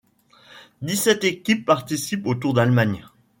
Dix-sept 0.81 1.23
équipes 1.25 1.63
participent 1.63 2.25
au 2.25 2.33
Tour 2.33 2.55
d'Allemagne. 2.55 3.05